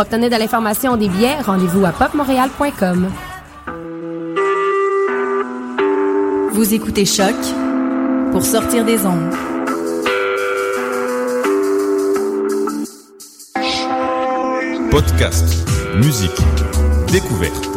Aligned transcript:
Obtenir 0.00 0.30
de 0.30 0.36
l'information 0.36 0.96
des 0.96 1.08
billets, 1.08 1.40
rendez-vous 1.40 1.84
à 1.84 1.90
popmontréal.com. 1.90 3.10
Vous 6.52 6.74
écoutez 6.74 7.04
Choc 7.04 7.34
pour 8.32 8.44
sortir 8.44 8.84
des 8.84 9.06
ondes. 9.06 9.34
Podcast, 14.90 15.44
musique, 15.96 16.30
découverte. 17.12 17.68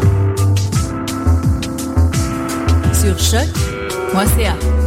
Sur 2.94 3.18
choc.ca. 3.20 4.83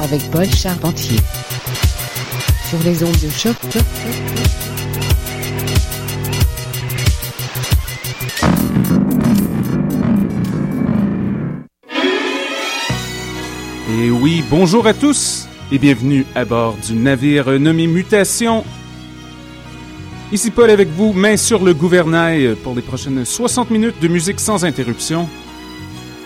avec 0.00 0.22
Paul 0.32 0.46
Charpentier 0.46 1.18
sur 2.68 2.78
les 2.84 3.04
ondes 3.04 3.12
de 3.12 3.30
choc. 3.30 3.54
Et 13.96 14.10
oui, 14.10 14.42
bonjour 14.50 14.88
à 14.88 14.94
tous 14.94 15.46
et 15.70 15.78
bienvenue 15.78 16.26
à 16.34 16.44
bord 16.44 16.76
du 16.84 16.94
navire 16.94 17.60
nommé 17.60 17.86
Mutation. 17.86 18.64
Ici 20.32 20.50
Paul 20.50 20.70
avec 20.70 20.88
vous, 20.88 21.12
main 21.12 21.36
sur 21.36 21.62
le 21.62 21.72
gouvernail 21.72 22.56
pour 22.64 22.74
les 22.74 22.82
prochaines 22.82 23.24
60 23.24 23.70
minutes 23.70 24.00
de 24.00 24.08
musique 24.08 24.40
sans 24.40 24.64
interruption. 24.64 25.28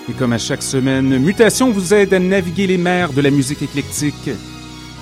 Et 0.08 0.12
comme 0.12 0.34
à 0.34 0.38
chaque 0.38 0.62
semaine, 0.62 1.18
Mutation 1.18 1.70
vous 1.70 1.94
aide 1.94 2.12
à 2.12 2.18
naviguer 2.18 2.66
les 2.66 2.76
mers 2.76 3.12
de 3.12 3.22
la 3.22 3.30
musique 3.30 3.62
éclectique. 3.62 4.30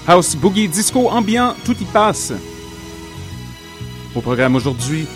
House, 0.07 0.37
boogie, 0.37 0.69
disco, 0.69 1.09
ambiant, 1.09 1.55
tout 1.65 1.77
y 1.81 1.85
passe. 1.85 2.33
Au 4.15 4.21
programme 4.21 4.55
aujourd'hui, 4.55 5.07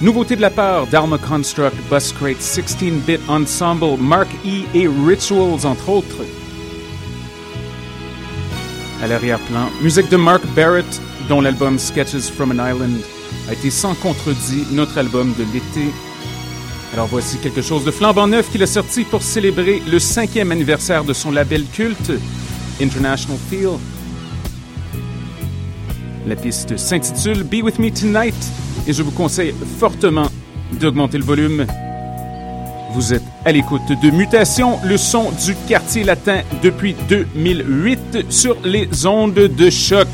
Nouveauté 0.00 0.36
de 0.36 0.40
la 0.40 0.50
part 0.50 0.86
d'Arma 0.86 1.18
Construct, 1.18 1.74
Buscrate, 1.90 2.38
16-Bit 2.38 3.20
Ensemble, 3.28 3.98
Mark 3.98 4.28
E 4.46 4.62
et 4.72 4.86
Rituals, 4.86 5.66
entre 5.66 5.88
autres. 5.88 6.24
À 9.02 9.08
l'arrière-plan, 9.08 9.68
musique 9.82 10.08
de 10.08 10.16
Mark 10.16 10.46
Barrett, 10.54 11.02
dont 11.28 11.40
l'album 11.40 11.80
Sketches 11.80 12.30
from 12.30 12.52
an 12.52 12.64
Island 12.64 13.00
a 13.48 13.54
été 13.54 13.70
sans 13.70 13.94
contredit 13.96 14.66
notre 14.70 14.98
album 14.98 15.34
de 15.36 15.42
l'été. 15.52 15.92
Alors 16.94 17.06
voici 17.06 17.38
quelque 17.38 17.62
chose 17.62 17.84
de 17.84 17.90
flambant 17.90 18.26
neuf 18.26 18.50
qu'il 18.50 18.62
a 18.62 18.66
sorti 18.66 19.04
pour 19.04 19.22
célébrer 19.22 19.82
le 19.90 19.98
cinquième 19.98 20.50
anniversaire 20.50 21.04
de 21.04 21.12
son 21.12 21.30
label 21.30 21.64
culte, 21.72 22.12
International 22.80 23.38
Feel. 23.50 23.78
La 26.26 26.36
piste 26.36 26.76
s'intitule 26.76 27.42
Be 27.44 27.62
With 27.62 27.78
Me 27.78 27.90
Tonight 27.90 28.34
et 28.86 28.92
je 28.92 29.02
vous 29.02 29.10
conseille 29.10 29.54
fortement 29.78 30.28
d'augmenter 30.72 31.18
le 31.18 31.24
volume. 31.24 31.66
Vous 32.94 33.12
êtes 33.12 33.22
à 33.44 33.52
l'écoute 33.52 33.82
de 34.02 34.10
Mutation, 34.10 34.78
le 34.84 34.96
son 34.96 35.30
du 35.44 35.54
quartier 35.68 36.04
latin 36.04 36.40
depuis 36.62 36.96
2008 37.08 38.26
sur 38.30 38.56
les 38.64 39.06
ondes 39.06 39.34
de 39.34 39.70
choc. 39.70 40.08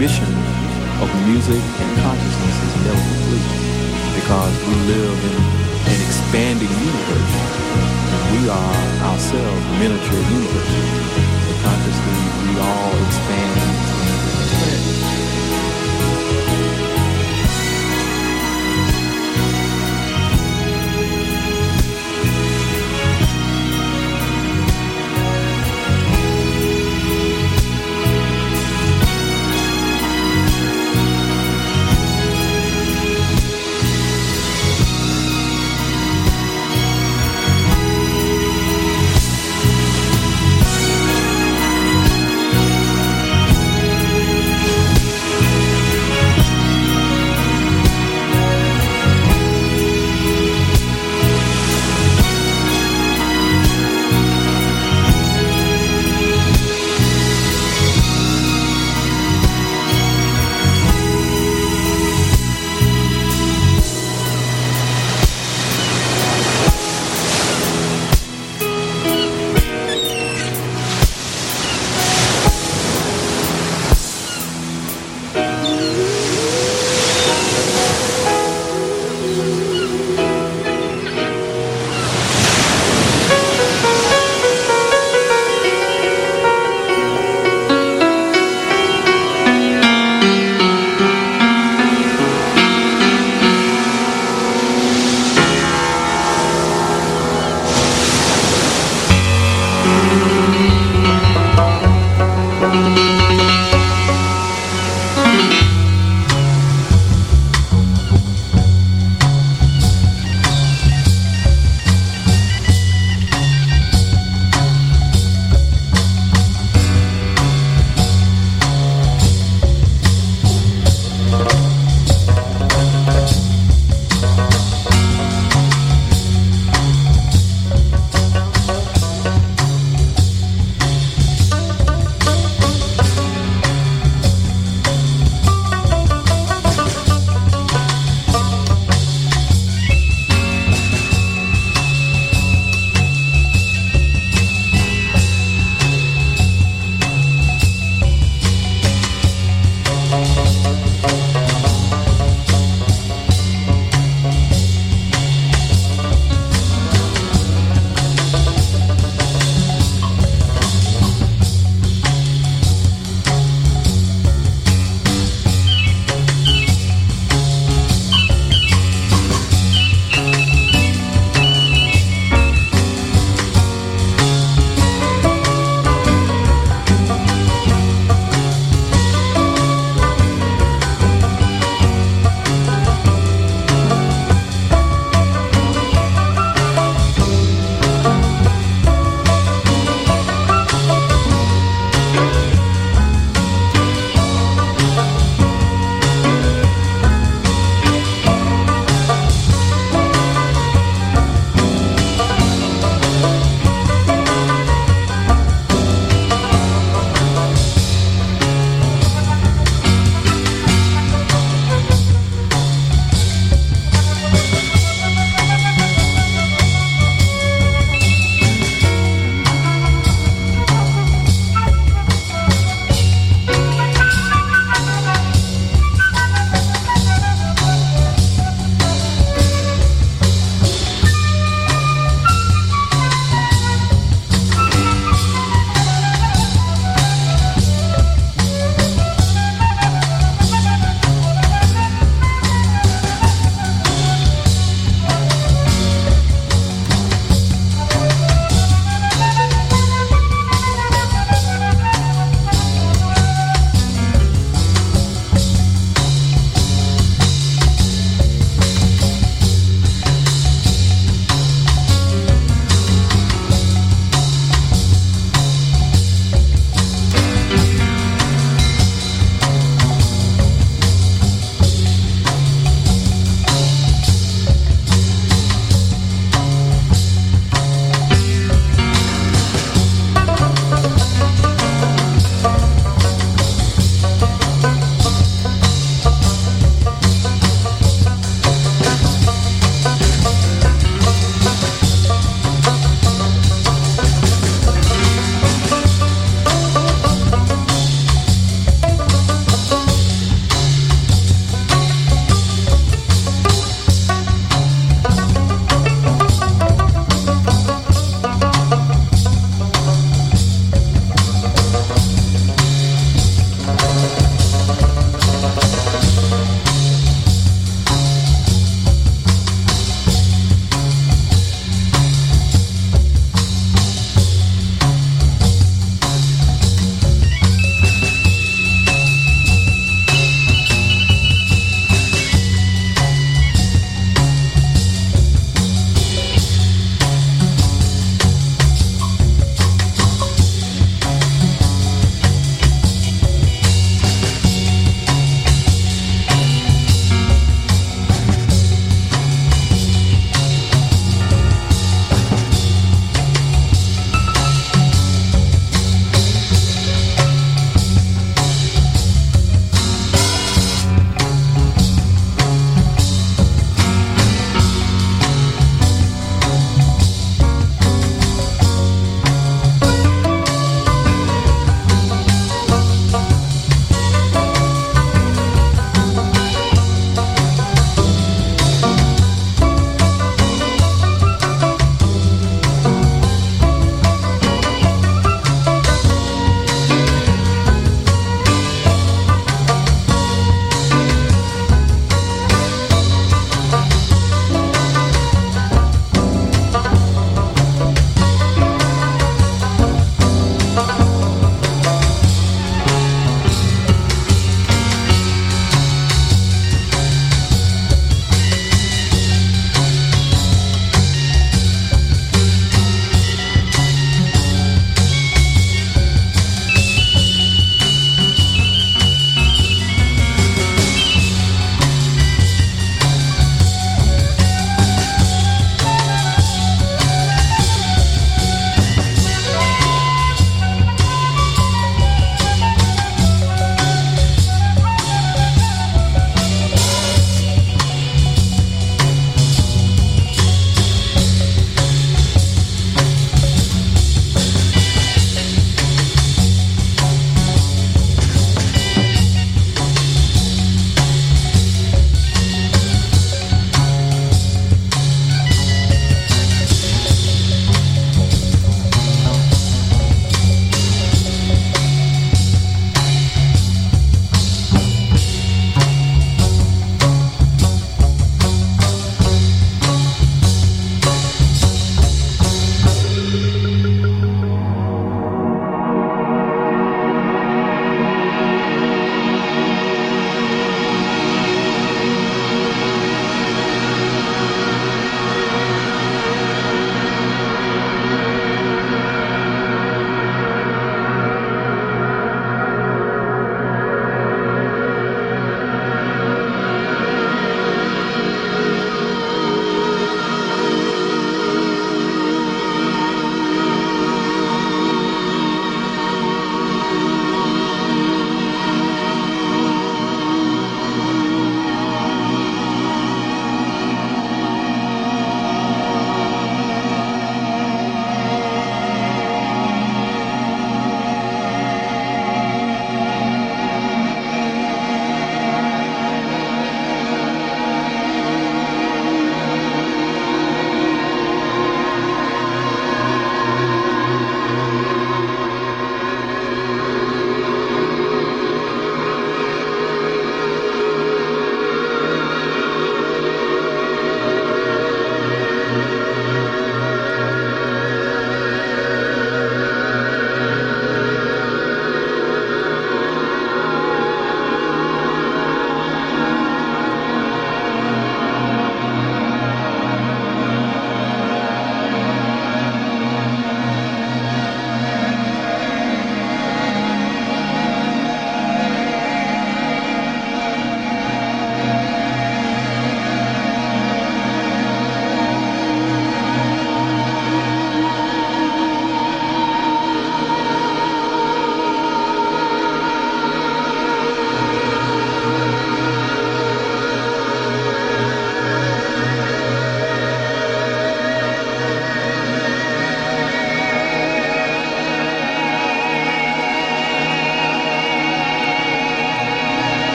Mission 0.00 0.32
of 1.04 1.12
music 1.28 1.60
and 1.60 1.90
consciousness 2.00 2.56
is 2.64 2.74
never 2.88 3.04
complete 3.12 3.48
because 4.16 4.54
we 4.64 4.74
live 4.88 5.18
in 5.28 5.36
an 5.92 6.00
expanding 6.00 6.72
universe. 6.72 7.34
We 8.32 8.48
are 8.48 8.80
ourselves 9.12 9.64
miniature 9.76 10.24
universes. 10.32 10.88
So 11.44 11.52
consciously, 11.60 12.16
we 12.48 12.50
all 12.64 12.96
expand 13.04 13.89